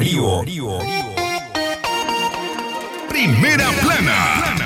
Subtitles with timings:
[0.00, 0.78] Darío.
[3.10, 4.56] Primera plana.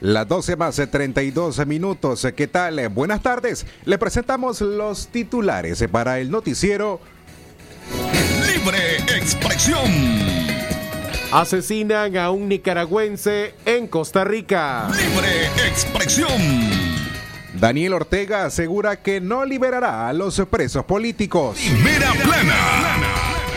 [0.00, 2.26] Las 12 más de 32 minutos.
[2.34, 2.88] ¿Qué tal?
[2.88, 3.66] Buenas tardes.
[3.84, 6.98] Le presentamos los titulares para el noticiero
[8.46, 9.84] Libre Expresión.
[11.30, 14.88] Asesinan a un nicaragüense en Costa Rica.
[14.88, 16.89] Libre Expresión.
[17.60, 21.58] Daniel Ortega asegura que no liberará a los presos políticos.
[21.58, 22.56] Primera plana.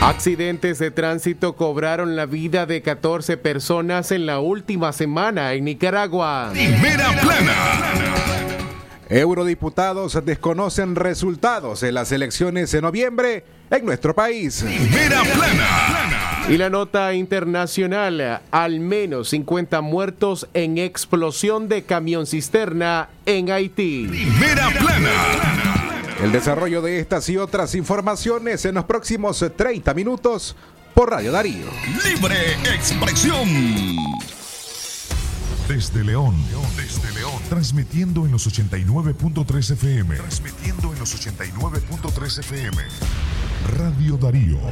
[0.01, 6.49] Accidentes de tránsito cobraron la vida de 14 personas en la última semana en Nicaragua.
[6.51, 7.53] Primera plana.
[9.07, 14.65] Eurodiputados desconocen resultados de las elecciones de noviembre en nuestro país.
[14.65, 16.22] Primera plana.
[16.49, 24.07] Y la nota internacional, al menos 50 muertos en explosión de camión cisterna en Haití.
[24.09, 25.11] Primera plana.
[26.21, 30.55] El desarrollo de estas y otras informaciones en los próximos 30 minutos
[30.93, 31.65] por Radio Darío.
[32.05, 32.35] Libre
[32.75, 33.47] Expresión.
[35.67, 36.35] Desde León,
[36.75, 40.17] desde León, transmitiendo en los 89.3 FM.
[40.17, 42.83] Transmitiendo en los 89.3 FM.
[43.77, 44.59] Radio Darío.
[44.59, 44.71] Con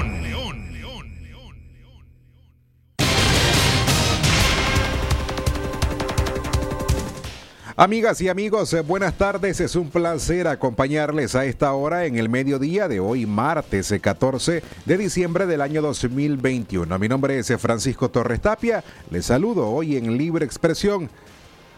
[7.81, 9.59] Amigas y amigos, eh, buenas tardes.
[9.59, 14.63] Es un placer acompañarles a esta hora en el mediodía de hoy, martes 14 eh,
[14.85, 16.99] de diciembre del año 2021.
[16.99, 18.83] Mi nombre es eh, Francisco Torres Tapia.
[19.09, 21.09] Les saludo hoy en Libre Expresión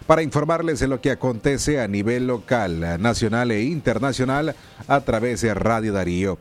[0.06, 4.58] para informarles de lo que acontece a nivel local, nacional e internacional
[4.90, 6.38] a través de Radio Darío.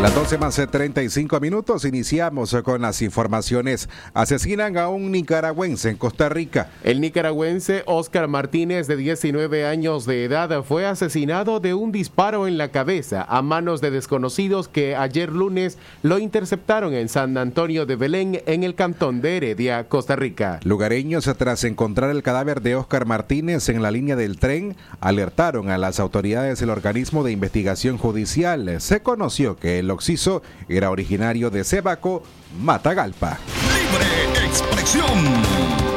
[0.00, 3.88] Las 12 más de 35 minutos iniciamos con las informaciones.
[4.12, 6.68] Asesinan a un nicaragüense en Costa Rica.
[6.82, 12.58] El nicaragüense Oscar Martínez, de 19 años de edad, fue asesinado de un disparo en
[12.58, 17.96] la cabeza a manos de desconocidos que ayer lunes lo interceptaron en San Antonio de
[17.96, 20.60] Belén, en el cantón de Heredia, Costa Rica.
[20.64, 25.78] Lugareños, tras encontrar el cadáver de Oscar Martínez en la línea del tren, alertaron a
[25.78, 28.80] las autoridades del organismo de investigación judicial.
[28.82, 32.22] Se conoció que el Oxiso era originario de Cebaco,
[32.60, 33.38] Matagalpa.
[33.74, 35.93] Libre expresión.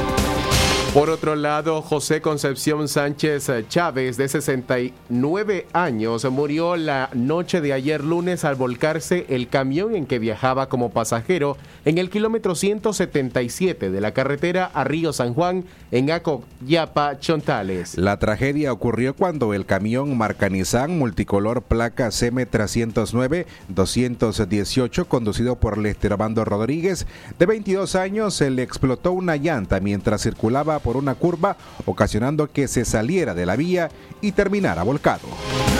[0.97, 8.03] Por otro lado, José Concepción Sánchez Chávez, de 69 años, murió la noche de ayer
[8.03, 11.55] lunes al volcarse el camión en que viajaba como pasajero
[11.85, 17.95] en el kilómetro 177 de la carretera a Río San Juan, en Acoyapa, Chontales.
[17.95, 27.05] La tragedia ocurrió cuando el camión Marcanizán multicolor placa CM309-218, conducido por Lester Bando Rodríguez,
[27.37, 32.69] de 22 años, se le explotó una llanta mientras circulaba por una curva, ocasionando que
[32.69, 33.91] se saliera de la vía
[34.21, 35.27] y terminara volcado.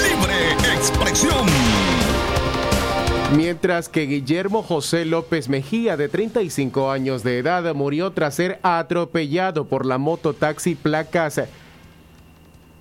[0.04, 1.48] Libre expresión.
[3.33, 9.63] Mientras que Guillermo José López Mejía, de 35 años de edad, murió tras ser atropellado
[9.63, 11.42] por la mototaxi placas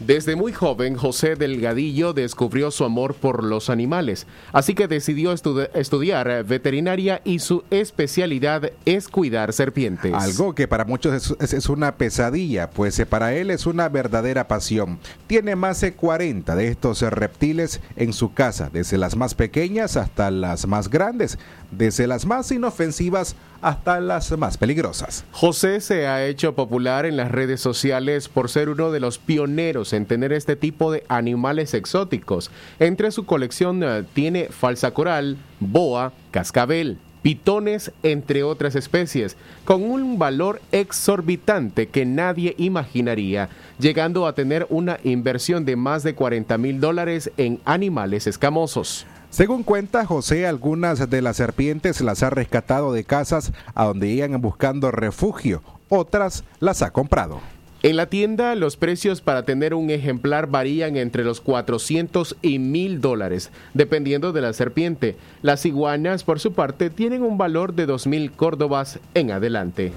[0.00, 5.61] Desde muy joven, José Delgadillo descubrió su amor por los animales, así que decidió estu
[5.73, 10.12] estudiar veterinaria y su especialidad es cuidar serpientes.
[10.12, 14.99] Algo que para muchos es, es, una pesadilla, pues para él es una verdadera pasión.
[15.29, 20.31] Tiene más de 40 de estos reptiles en su casa, desde las más pequeñas hasta
[20.32, 21.38] las más grandes,
[21.70, 25.25] desde las más inofensivas hasta las más peligrosas.
[25.32, 29.83] José se ha hecho popular en las redes sociales por ser uno de los pioneros
[29.92, 32.50] en tener este tipo de animales exóticos.
[32.78, 40.19] Entre su colección uh, tiene falsa coral, boa, cascabel, pitones, entre otras especies, con un
[40.19, 43.48] valor exorbitante que nadie imaginaría,
[43.78, 49.06] llegando a tener una inversión de más de 40 mil dólares en animales escamosos.
[49.30, 54.38] Según cuenta José, algunas de las serpientes las ha rescatado de casas a donde iban
[54.42, 57.40] buscando refugio, otras las ha comprado.
[57.84, 63.02] En la tienda los precios para tener un ejemplar varían entre los 400 y 1000
[63.02, 65.16] dólares, dependiendo de la serpiente.
[65.42, 69.92] Las iguanas, por su parte, tienen un valor de 2000 córdobas en adelante.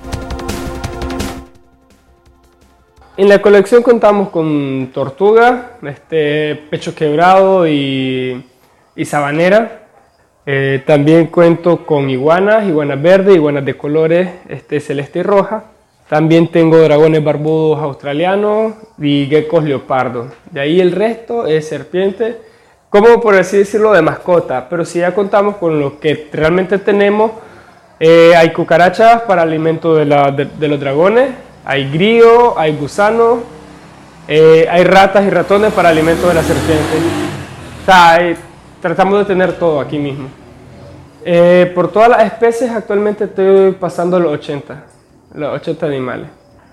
[3.15, 8.43] En la colección contamos con tortuga, este, pecho quebrado y
[9.05, 9.87] sabanera.
[10.45, 15.76] Eh, también cuento con iguanas, iguanas verdes, iguanas de colores este, celeste y roja.
[16.09, 20.27] También tengo dragones barbudos australianos y geckos leopardo.
[20.51, 22.37] De ahí el resto es serpiente,
[22.89, 24.69] como por así decirlo, de mascota.
[24.69, 27.31] Pero si ya contamos con lo que realmente tenemos,
[27.99, 31.31] eh, hay cucarachas para alimento de, los dragones,
[31.65, 33.39] hay grillo, hay gusanos,
[34.27, 36.97] eh, hay ratas y ratones para alimento de la serpiente.
[38.81, 40.29] Tratamos de tener todo aquí mismo.
[41.25, 44.83] Eh, por todas las especies actualmente estoy pasando los 80,
[45.37, 46.27] los 80 animales.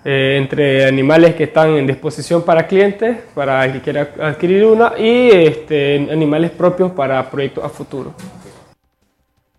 [0.04, 4.92] Eh, entre animales que están en disposición para clientes, para el que quiera adquirir una,
[4.98, 8.12] y este, animales propios para proyectos a futuro.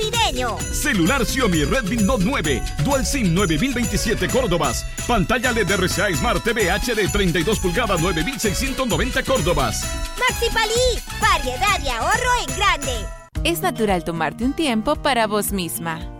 [0.00, 0.58] Navideño.
[0.72, 4.86] Celular Xiaomi Redmi Note 9, Dual SIM 9027 Córdobas.
[5.06, 9.84] Pantalla LED RCA Smart TV HD 32 pulgadas 9690 Córdobas.
[10.18, 13.06] Maxi Palí, variedad y ahorro en grande.
[13.44, 16.19] Es natural tomarte un tiempo para vos misma.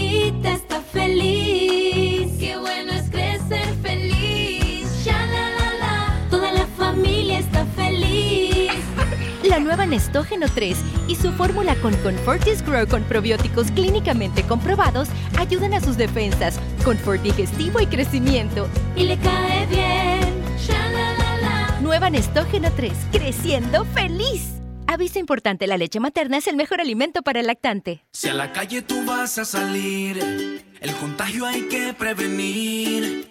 [9.71, 15.79] Nueva Nestógeno 3 y su fórmula con Confortis Grow con probióticos clínicamente comprobados ayudan a
[15.79, 18.67] sus defensas, confort digestivo y crecimiento.
[18.97, 21.79] Y le cae bien, ya la la la.
[21.79, 24.55] Nueva Nestógeno 3, creciendo feliz.
[24.87, 28.03] Aviso importante, la leche materna es el mejor alimento para el lactante.
[28.11, 30.19] Si a la calle tú vas a salir,
[30.81, 33.30] el contagio hay que prevenir.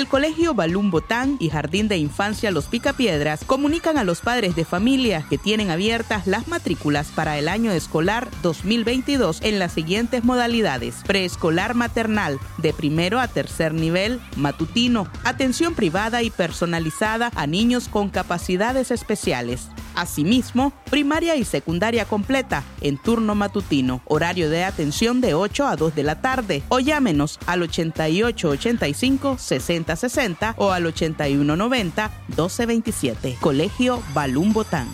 [0.00, 4.64] El Colegio Balún Botán y Jardín de Infancia Los Picapiedras comunican a los padres de
[4.64, 10.94] familia que tienen abiertas las matrículas para el año escolar 2022 en las siguientes modalidades:
[11.06, 18.08] preescolar maternal, de primero a tercer nivel, matutino, atención privada y personalizada a niños con
[18.08, 19.68] capacidades especiales.
[20.00, 25.94] Asimismo, primaria y secundaria completa en turno matutino, horario de atención de 8 a 2
[25.94, 33.36] de la tarde o llámenos al 8885 6060 o al 8190 1227.
[33.42, 34.88] Colegio Balún Botán.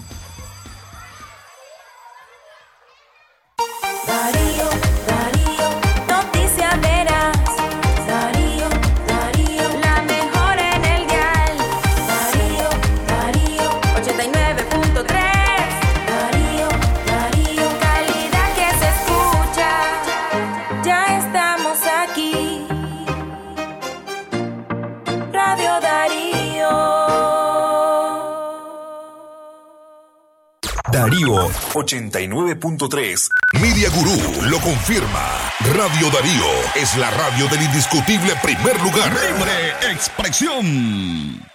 [31.76, 33.28] 89.3.
[33.61, 35.52] Media Gurú lo confirma.
[35.75, 39.12] Radio Darío es la radio del indiscutible primer lugar.
[39.12, 41.47] Libre expresión.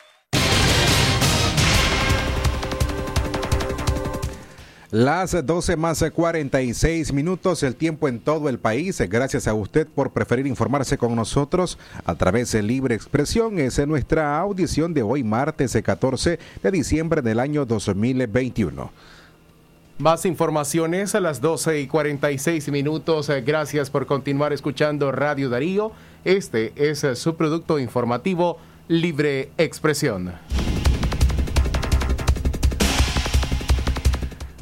[4.91, 9.01] Las 12 más 46 minutos, el tiempo en todo el país.
[9.09, 13.57] Gracias a usted por preferir informarse con nosotros a través de Libre Expresión.
[13.57, 18.91] Es nuestra audición de hoy, martes 14 de diciembre del año 2021.
[20.01, 23.29] Más informaciones a las 12 y 46 minutos.
[23.29, 25.91] Eh, Gracias por continuar escuchando Radio Darío.
[26.25, 30.33] Este es eh, su producto informativo Libre Expresión.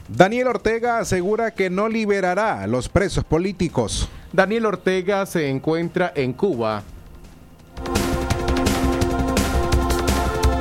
[0.10, 4.10] Daniel Ortega asegura que no liberará a los presos políticos.
[4.34, 6.84] Daniel Ortega se encuentra en Cuba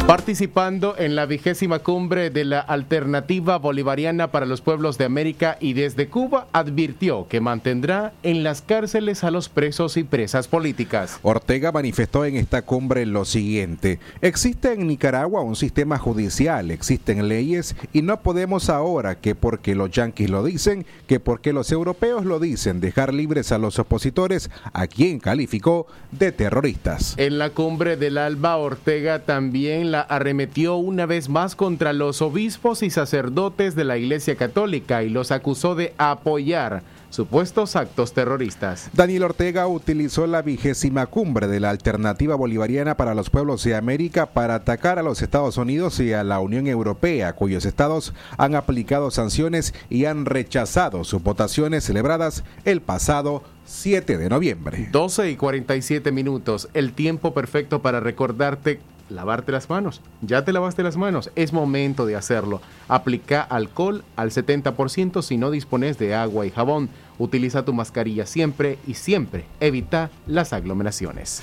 [0.09, 5.75] Participando en la vigésima cumbre de la Alternativa Bolivariana para los Pueblos de América y
[5.75, 11.19] desde Cuba advirtió que mantendrá en las cárceles a los presos y presas políticas.
[11.21, 14.01] Ortega manifestó en esta cumbre lo siguiente.
[14.23, 19.91] Existe en Nicaragua un sistema judicial, existen leyes y no podemos ahora que porque los
[19.91, 24.87] yanquis lo dicen, que porque los europeos lo dicen, dejar libres a los opositores a
[24.87, 27.13] quien calificó de terroristas.
[27.19, 32.83] En la cumbre del Alba, Ortega también la arremetió una vez más contra los obispos
[32.83, 38.91] y sacerdotes de la Iglesia Católica y los acusó de apoyar supuestos actos terroristas.
[38.93, 44.27] Daniel Ortega utilizó la vigésima cumbre de la Alternativa Bolivariana para los Pueblos de América
[44.27, 49.11] para atacar a los Estados Unidos y a la Unión Europea, cuyos estados han aplicado
[49.11, 54.89] sanciones y han rechazado sus votaciones celebradas el pasado 7 de noviembre.
[54.93, 60.01] 12 y 47 minutos, el tiempo perfecto para recordarte lavarte las manos.
[60.23, 62.61] Ya te lavaste las manos, es momento de hacerlo.
[62.89, 66.89] Aplica alcohol al 70% si no dispones de agua y jabón.
[67.19, 71.43] Utiliza tu mascarilla siempre y siempre evita las aglomeraciones.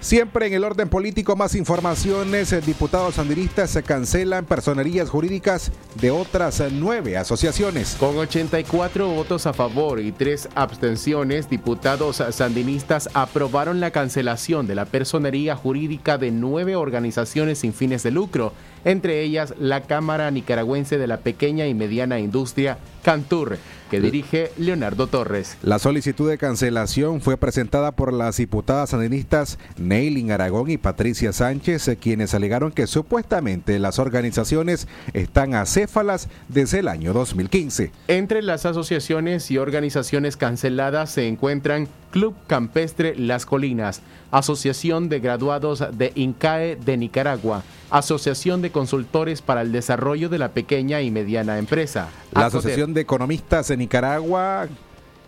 [0.00, 2.54] Siempre en el orden político, más informaciones.
[2.64, 7.96] Diputados sandinistas se cancelan personerías jurídicas de otras nueve asociaciones.
[7.98, 14.84] Con 84 votos a favor y tres abstenciones, diputados sandinistas aprobaron la cancelación de la
[14.84, 18.52] personería jurídica de nueve organizaciones sin fines de lucro,
[18.84, 23.58] entre ellas la Cámara Nicaragüense de la Pequeña y Mediana Industria, Cantur,
[23.90, 25.56] que dirige Leonardo Torres.
[25.62, 31.88] La solicitud de cancelación fue presentada por las diputadas sandinistas Neilin Aragón y Patricia Sánchez,
[31.88, 37.90] eh, quienes alegaron que supuestamente las organizaciones están acéfalas desde el año 2015.
[38.08, 45.84] Entre las asociaciones y organizaciones canceladas se encuentran Club Campestre Las Colinas, Asociación de Graduados
[45.92, 51.58] de INCAE de Nicaragua, Asociación de Consultores para el Desarrollo de la Pequeña y Mediana
[51.58, 52.08] Empresa.
[52.32, 52.46] La.
[52.46, 54.68] Asociación de Economistas de Nicaragua,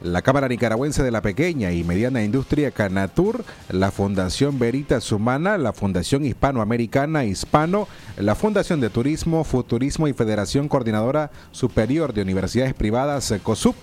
[0.02, 5.72] la Cámara Nicaragüense de la Pequeña y Mediana Industria Canatur, la Fundación Veritas Humana, la
[5.72, 13.32] Fundación Hispanoamericana Hispano, la Fundación de Turismo, Futurismo y Federación Coordinadora Superior de Universidades Privadas,
[13.42, 13.76] COSUP.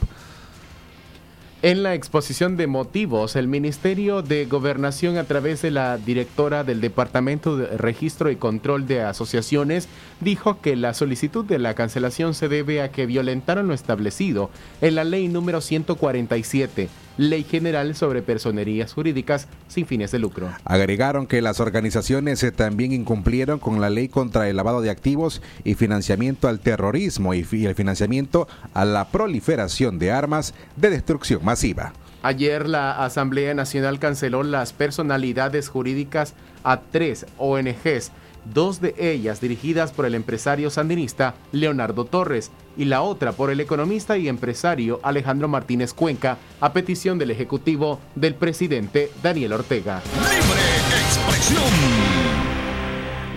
[1.64, 6.82] En la exposición de motivos, el Ministerio de Gobernación, a través de la directora del
[6.82, 9.88] Departamento de Registro y Control de Asociaciones,
[10.20, 14.94] dijo que la solicitud de la cancelación se debe a que violentaron lo establecido en
[14.94, 20.50] la ley número 147, Ley General sobre Personerías Jurídicas sin fines de lucro.
[20.66, 25.42] Agregaron que las organizaciones eh, también incumplieron con la ley contra el lavado de activos
[25.64, 31.94] y financiamiento al terrorismo y el financiamiento a la proliferación de armas de destrucción masiva.
[32.24, 38.12] Ayer la Asamblea Nacional canceló las personalidades jurídicas a tres ONGs,
[38.54, 43.60] dos de ellas dirigidas por el empresario sandinista Leonardo Torres y la otra por el
[43.60, 50.02] economista y empresario Alejandro Martínez Cuenca, a petición del Ejecutivo del presidente Daniel Ortega.
[50.16, 50.62] Libre
[51.08, 52.27] expresión.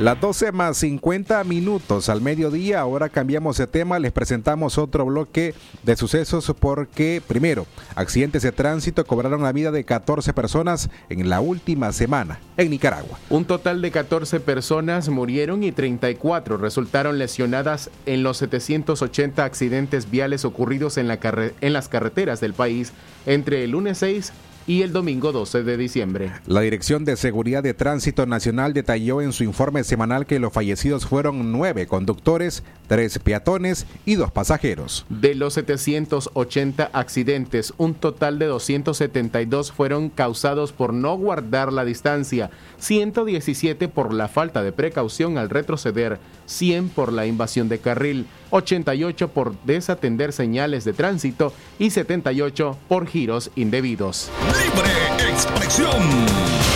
[0.00, 5.52] Las 12 más 50 minutos al mediodía, ahora cambiamos de tema, les presentamos otro bloque
[5.82, 11.42] de sucesos porque, primero, accidentes de tránsito cobraron la vida de 14 personas en la
[11.42, 13.18] última semana en Nicaragua.
[13.28, 20.46] Un total de 14 personas murieron y 34 resultaron lesionadas en los 780 accidentes viales
[20.46, 22.94] ocurridos en, las carreteras del país
[23.26, 26.33] entre el lunes 6 y el domingo 12 de diciembre.
[26.46, 31.07] La Dirección de Seguridad de Tránsito Nacional detalló en su informe semanal que los fallecidos
[31.07, 35.07] fueron nueve conductores, tres peatones y dos pasajeros.
[35.09, 42.51] De los 780 accidentes, un total de 272 fueron causados por no guardar la distancia,
[42.79, 49.28] 117 por la falta de precaución al retroceder, 100 por la invasión de carril, 88
[49.28, 54.30] por desatender señales de tránsito y 78 por giros indebidos.
[54.46, 56.69] Libre expresión.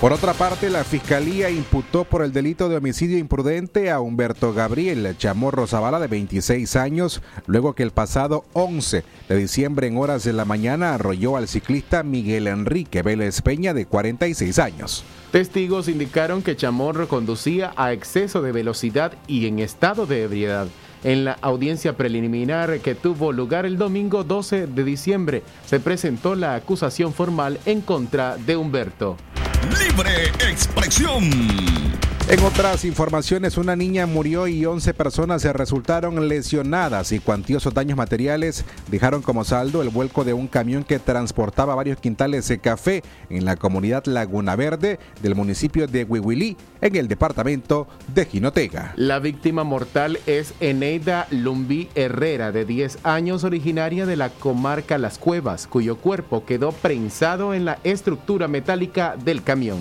[0.00, 5.14] Por otra parte, la Fiscalía imputó por el delito de homicidio imprudente a Humberto Gabriel
[5.18, 10.32] Chamorro Zavala, de 26 años, luego que el pasado 11 de diciembre en horas de
[10.32, 15.04] la mañana arrolló al ciclista Miguel Enrique Vélez Peña, de 46 años.
[15.32, 20.68] Testigos indicaron que Chamorro conducía a exceso de velocidad y en estado de ebriedad.
[21.04, 26.54] En la audiencia preliminar que tuvo lugar el domingo 12 de diciembre, se presentó la
[26.54, 29.18] acusación formal en contra de Humberto.
[29.68, 32.09] Libre expresión.
[32.30, 37.98] En otras informaciones, una niña murió y 11 personas se resultaron lesionadas y cuantiosos daños
[37.98, 43.02] materiales dejaron como saldo el vuelco de un camión que transportaba varios quintales de café
[43.30, 48.92] en la comunidad Laguna Verde del municipio de Huihuilí, en el departamento de Jinotega.
[48.94, 55.18] La víctima mortal es Eneida Lumbi Herrera, de 10 años, originaria de la comarca Las
[55.18, 59.80] Cuevas, cuyo cuerpo quedó prensado en la estructura metálica del camión.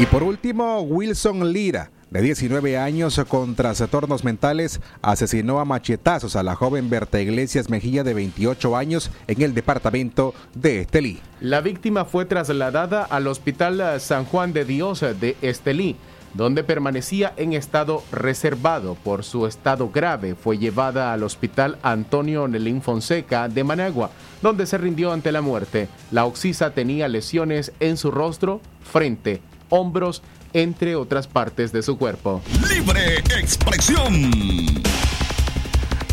[0.00, 6.42] Y por último, Wilson Lira, de 19 años, con trastornos mentales, asesinó a machetazos a
[6.42, 11.20] la joven Berta Iglesias Mejía, de 28 años, en el departamento de Estelí.
[11.40, 15.96] La víctima fue trasladada al Hospital San Juan de Dios de Estelí,
[16.34, 20.34] donde permanecía en estado reservado por su estado grave.
[20.34, 25.88] Fue llevada al Hospital Antonio Nelín Fonseca de Managua, donde se rindió ante la muerte.
[26.10, 32.42] La oxisa tenía lesiones en su rostro, frente, hombros, entre otras partes de su cuerpo.
[32.70, 34.30] Libre expresión.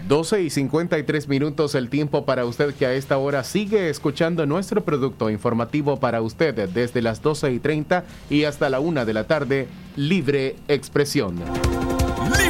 [0.08, 4.86] 12 y 53 minutos el tiempo para usted que a esta hora sigue escuchando nuestro
[4.86, 9.26] producto informativo para usted desde las 12 y 30 y hasta la 1 de la
[9.26, 9.68] tarde.
[9.96, 11.36] Libre expresión.
[11.36, 12.48] Libre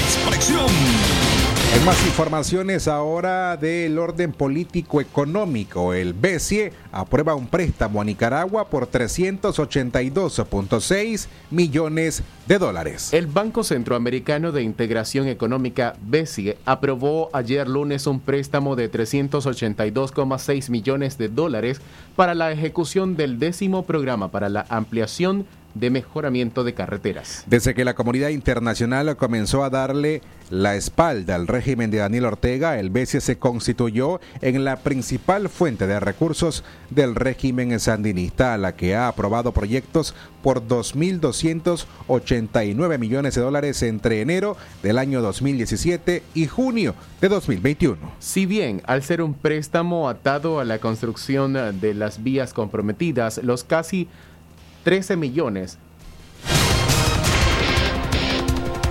[0.00, 0.87] expresión.
[1.74, 8.70] En más informaciones ahora del orden político económico, el BCE aprueba un préstamo a Nicaragua
[8.70, 13.12] por 382.6 millones de dólares.
[13.12, 21.18] El Banco Centroamericano de Integración Económica, BCE, aprobó ayer lunes un préstamo de 382,6 millones
[21.18, 21.82] de dólares
[22.16, 27.44] para la ejecución del décimo programa para la ampliación de mejoramiento de carreteras.
[27.46, 32.78] Desde que la comunidad internacional comenzó a darle la espalda al régimen de Daniel Ortega,
[32.78, 38.74] el BCE se constituyó en la principal fuente de recursos del régimen sandinista, a la
[38.74, 46.46] que ha aprobado proyectos por 2.289 millones de dólares entre enero del año 2017 y
[46.46, 47.98] junio de 2021.
[48.18, 53.64] Si bien al ser un préstamo atado a la construcción de las vías comprometidas, los
[53.64, 54.08] casi
[54.84, 55.78] 13 millones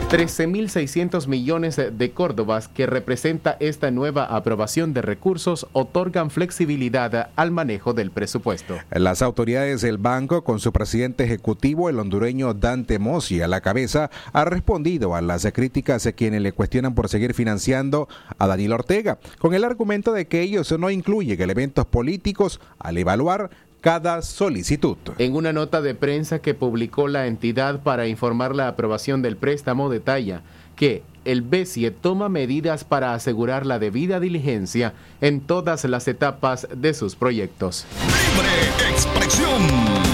[0.10, 7.94] 13.600 millones de córdobas que representa esta nueva aprobación de recursos otorgan flexibilidad al manejo
[7.94, 8.78] del presupuesto.
[8.90, 14.10] Las autoridades del banco, con su presidente ejecutivo, el hondureño Dante Mossi, a la cabeza,
[14.32, 19.20] ha respondido a las críticas de quienes le cuestionan por seguir financiando a Daniel Ortega,
[19.40, 23.50] con el argumento de que ellos no incluyen elementos políticos al evaluar
[23.82, 24.98] cada solicitud.
[25.18, 29.90] En una nota de prensa que publicó la entidad para informar la aprobación del préstamo,
[29.90, 30.42] detalla
[30.76, 36.94] que el BCE toma medidas para asegurar la debida diligencia en todas las etapas de
[36.94, 37.86] sus proyectos.
[38.06, 40.08] Libre expresión.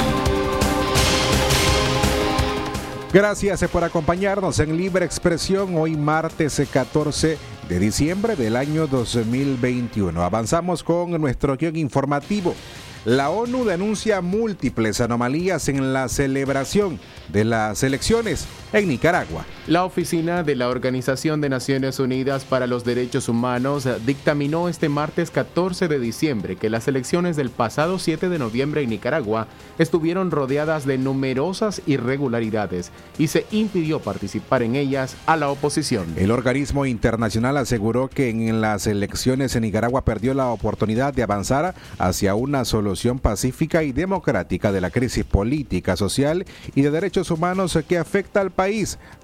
[3.14, 7.38] Gracias por acompañarnos en Libre Expresión hoy martes 14
[7.70, 10.20] de diciembre del año 2021.
[10.24, 12.56] Avanzamos con nuestro guion informativo.
[13.06, 19.46] La ONU denuncia múltiples anomalías en la celebración de las elecciones en Nicaragua.
[19.68, 25.30] La oficina de la Organización de Naciones Unidas para los Derechos Humanos dictaminó este martes
[25.32, 30.86] 14 de diciembre que las elecciones del pasado 7 de noviembre en Nicaragua estuvieron rodeadas
[30.86, 36.08] de numerosas irregularidades y se impidió participar en ellas a la oposición.
[36.18, 41.76] El organismo internacional aseguró que en las elecciones en Nicaragua perdió la oportunidad de avanzar
[42.00, 47.78] hacia una solución pacífica y democrática de la crisis política, social y de derechos humanos
[47.88, 48.63] que afecta al país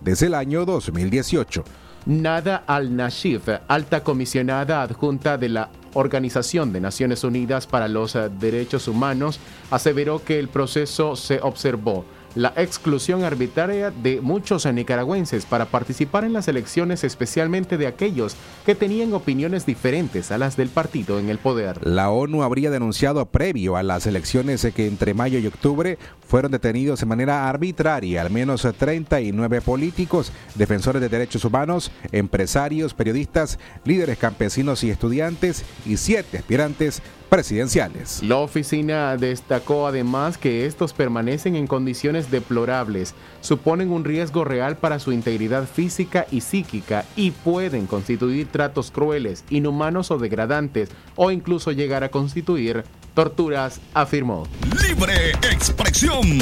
[0.02, 1.64] desde el año 2018.
[2.06, 9.40] Nada al-Nashif, alta comisionada adjunta de la Organización de Naciones Unidas para los Derechos Humanos,
[9.72, 16.34] aseveró que el proceso se observó la exclusión arbitraria de muchos nicaragüenses para participar en
[16.34, 21.38] las elecciones, especialmente de aquellos que tenían opiniones diferentes a las del partido en el
[21.38, 21.86] poder.
[21.86, 27.00] La ONU habría denunciado previo a las elecciones que entre mayo y octubre fueron detenidos
[27.00, 34.84] de manera arbitraria al menos 39 políticos, defensores de derechos humanos, empresarios, periodistas, líderes campesinos
[34.84, 38.22] y estudiantes y siete aspirantes presidenciales.
[38.24, 45.00] La oficina destacó además que estos permanecen en condiciones deplorables, suponen un riesgo real para
[45.00, 51.72] su integridad física y psíquica y pueden constituir tratos crueles, inhumanos o degradantes o incluso
[51.72, 54.48] llegar a constituir torturas, afirmó.
[54.82, 56.40] Libre expresión.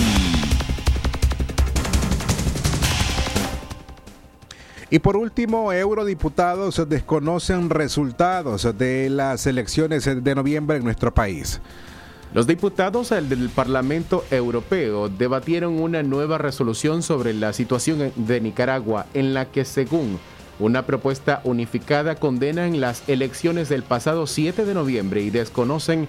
[4.90, 11.60] Y por último, eurodiputados desconocen resultados de las elecciones de noviembre en nuestro país.
[12.34, 19.34] Los diputados del Parlamento Europeo debatieron una nueva resolución sobre la situación de Nicaragua en
[19.34, 20.20] la que, según
[20.60, 26.08] una propuesta unificada, condenan las elecciones del pasado 7 de noviembre y desconocen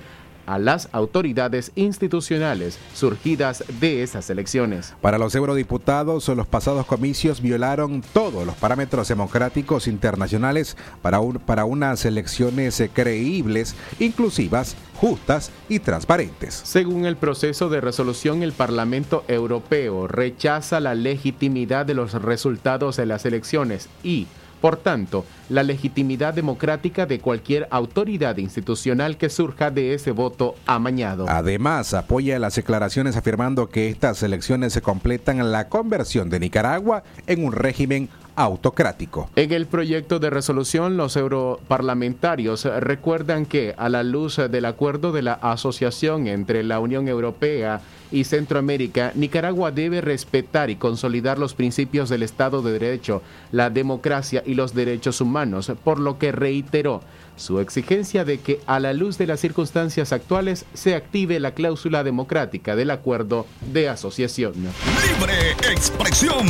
[0.48, 4.94] a las autoridades institucionales surgidas de esas elecciones.
[5.02, 11.66] Para los eurodiputados, los pasados comicios violaron todos los parámetros democráticos internacionales para, un, para
[11.66, 16.54] unas elecciones creíbles, inclusivas, justas y transparentes.
[16.64, 23.06] Según el proceso de resolución, el Parlamento Europeo rechaza la legitimidad de los resultados de
[23.06, 24.26] las elecciones y,
[24.60, 31.26] por tanto, la legitimidad democrática de cualquier autoridad institucional que surja de ese voto amañado.
[31.28, 37.44] Además, apoya las declaraciones afirmando que estas elecciones se completan la conversión de Nicaragua en
[37.44, 39.28] un régimen autocrático.
[39.34, 45.22] En el proyecto de resolución, los europarlamentarios recuerdan que, a la luz del acuerdo de
[45.22, 47.80] la asociación entre la Unión Europea
[48.12, 54.42] y Centroamérica, Nicaragua debe respetar y consolidar los principios del Estado de Derecho, la democracia
[54.46, 57.02] y los derechos humanos, por lo que reiteró
[57.34, 62.04] su exigencia de que, a la luz de las circunstancias actuales, se active la cláusula
[62.04, 64.54] democrática del acuerdo de asociación.
[64.54, 66.46] Libre expresión.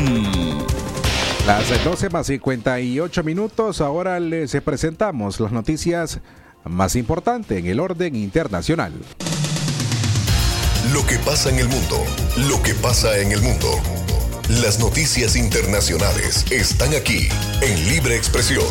[1.49, 6.21] Las 12 más 58 minutos, ahora les presentamos las noticias
[6.65, 8.93] más importantes en el orden internacional.
[10.93, 12.05] Lo que pasa en el mundo,
[12.51, 13.67] lo que pasa en el mundo.
[14.61, 17.31] Las noticias internacionales están aquí
[17.63, 18.67] en Libre Expresión.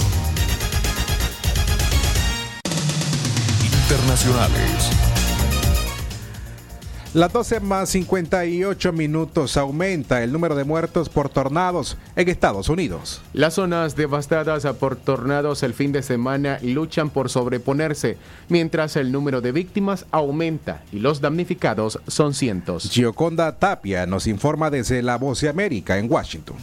[3.82, 5.07] Internacionales.
[7.18, 13.24] Las 12 más 58 minutos aumenta el número de muertos por tornados en Estados Unidos.
[13.34, 18.18] Las zonas devastadas por tornados el fin de semana luchan por sobreponerse,
[18.50, 22.88] mientras el número de víctimas aumenta y los damnificados son cientos.
[22.92, 26.58] Gioconda Tapia nos informa desde La Voz de América en Washington.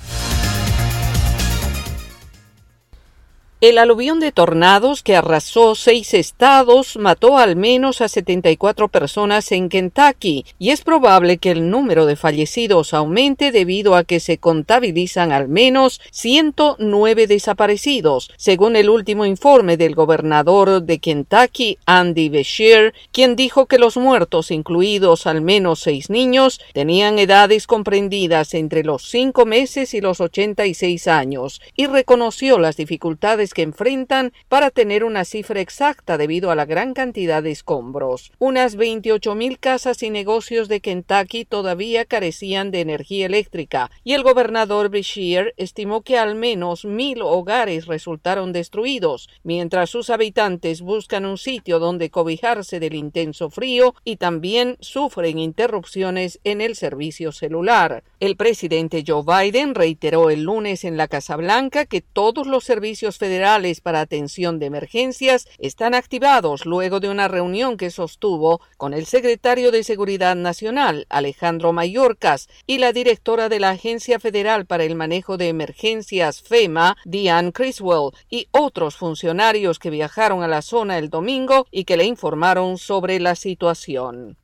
[3.67, 9.71] El aluvión de tornados que arrasó seis estados mató al menos a 74 personas en
[9.71, 15.33] Kentucky y es probable que el número de fallecidos aumente debido a que se contabilizan
[15.33, 23.35] al menos 109 desaparecidos, según el último informe del gobernador de Kentucky, Andy Beshear, quien
[23.35, 29.47] dijo que los muertos, incluidos al menos seis niños, tenían edades comprendidas entre los cinco
[29.47, 35.61] meses y los 86 años y reconoció las dificultades que enfrentan para tener una cifra
[35.61, 38.33] exacta debido a la gran cantidad de escombros.
[38.39, 44.23] Unas 28 mil casas y negocios de Kentucky todavía carecían de energía eléctrica y el
[44.23, 51.39] gobernador Beshear estimó que al menos mil hogares resultaron destruidos, mientras sus habitantes buscan un
[51.39, 58.03] sitio donde cobijarse del intenso frío y también sufren interrupciones en el servicio celular.
[58.19, 63.17] El presidente Joe Biden reiteró el lunes en la Casa Blanca que todos los servicios
[63.17, 63.44] federales
[63.83, 69.71] para atención de emergencias están activados luego de una reunión que sostuvo con el secretario
[69.71, 75.37] de Seguridad Nacional, Alejandro Mayorkas, y la directora de la Agencia Federal para el Manejo
[75.37, 81.67] de Emergencias, FEMA, Diane Criswell, y otros funcionarios que viajaron a la zona el domingo
[81.71, 84.39] y que le informaron sobre la situación.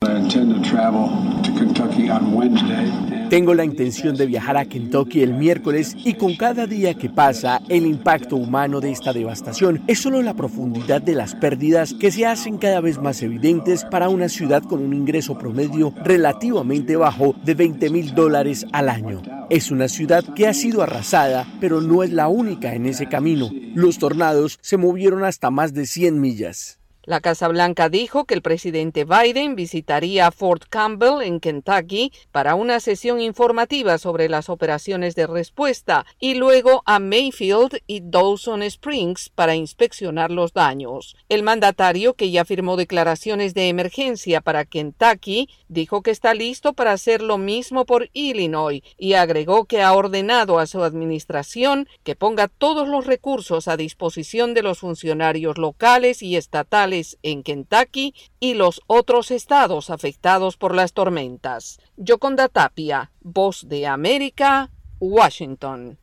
[3.30, 7.62] Tengo la intención de viajar a Kentucky el miércoles y con cada día que pasa,
[7.68, 12.26] el impacto humano de esta devastación es solo la profundidad de las pérdidas que se
[12.26, 17.54] hacen cada vez más evidentes para una ciudad con un ingreso promedio relativamente bajo de
[17.54, 19.22] 20 mil dólares al año.
[19.48, 23.48] Es una ciudad que ha sido arrasada, pero no es la única en ese camino.
[23.74, 26.79] Los tornados se movieron hasta más de 100 millas.
[27.10, 32.78] La Casa Blanca dijo que el presidente Biden visitaría Fort Campbell en Kentucky para una
[32.78, 39.56] sesión informativa sobre las operaciones de respuesta y luego a Mayfield y Dawson Springs para
[39.56, 41.16] inspeccionar los daños.
[41.28, 46.92] El mandatario, que ya firmó declaraciones de emergencia para Kentucky, dijo que está listo para
[46.92, 52.46] hacer lo mismo por Illinois y agregó que ha ordenado a su administración que ponga
[52.46, 58.80] todos los recursos a disposición de los funcionarios locales y estatales en Kentucky y los
[58.86, 61.78] otros estados afectados por las tormentas.
[61.96, 65.98] Yoconda Tapia, Voz de América, Washington.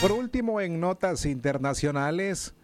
[0.00, 2.54] Por último, en notas internacionales,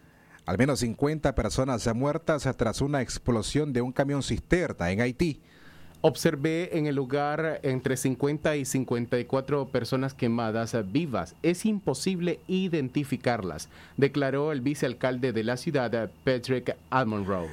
[0.45, 5.41] al menos 50 personas muertas tras una explosión de un camión cisterna en Haití.
[6.05, 11.33] Observé en el lugar entre 50 y 54 personas quemadas vivas.
[11.43, 17.47] Es imposible identificarlas, declaró el vicealcalde de la ciudad, Patrick Almonroe.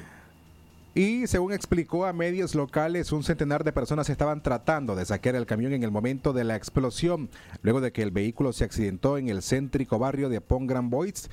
[0.93, 5.45] Y según explicó a medios locales, un centenar de personas estaban tratando de saquear el
[5.45, 7.29] camión en el momento de la explosión,
[7.61, 11.29] luego de que el vehículo se accidentó en el céntrico barrio de Pongran Boys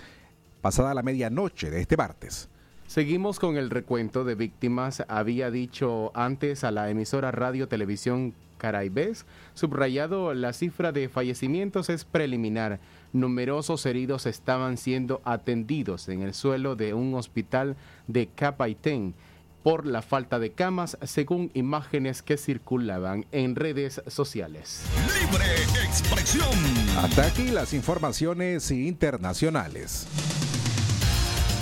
[0.60, 2.48] pasada la medianoche de este martes.
[2.88, 5.04] Seguimos con el recuento de víctimas.
[5.08, 12.06] Había dicho antes a la emisora Radio Televisión Caraibés, subrayado la cifra de fallecimientos es
[12.06, 12.80] preliminar.
[13.12, 19.14] Numerosos heridos estaban siendo atendidos en el suelo de un hospital de Capaitén
[19.62, 24.82] por la falta de camas, según imágenes que circulaban en redes sociales.
[25.20, 25.44] Libre
[25.84, 26.48] expresión.
[26.96, 30.06] Hasta aquí las informaciones internacionales.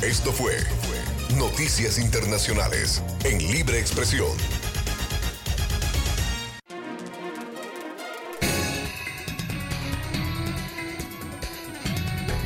[0.03, 0.53] Esto fue
[1.38, 4.31] Noticias Internacionales en Libre Expresión.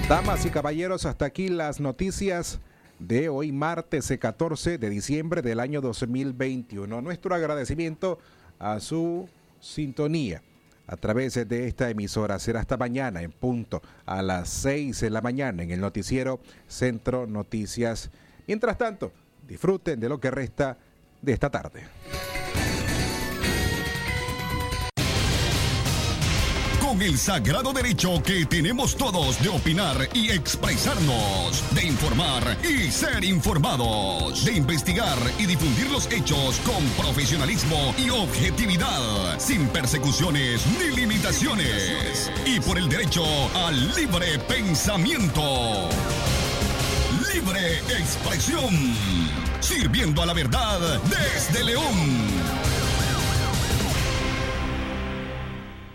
[0.09, 2.59] Damas y caballeros, hasta aquí las noticias
[2.99, 7.01] de hoy martes 14 de diciembre del año 2021.
[7.01, 8.19] Nuestro agradecimiento
[8.59, 9.29] a su
[9.61, 10.43] sintonía
[10.89, 12.41] a través de esta emisora.
[12.41, 17.29] Será hasta mañana en punto a las 6 de la mañana en el noticiero Centro
[17.29, 18.11] Noticias.
[18.51, 19.13] Mientras tanto,
[19.47, 20.77] disfruten de lo que resta
[21.23, 21.87] de esta tarde.
[26.81, 33.23] Con el sagrado derecho que tenemos todos de opinar y expresarnos, de informar y ser
[33.23, 42.33] informados, de investigar y difundir los hechos con profesionalismo y objetividad, sin persecuciones ni limitaciones,
[42.45, 43.23] y por el derecho
[43.55, 45.89] al libre pensamiento.
[47.61, 48.71] Expresión,
[49.61, 52.31] sirviendo a la verdad desde León.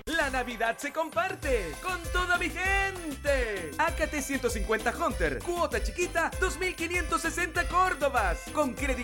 [0.05, 3.71] La Navidad se comparte con toda mi gente.
[3.79, 8.85] AKT 150 Hunter, cuota chiquita, 2560 Córdobas, con crédito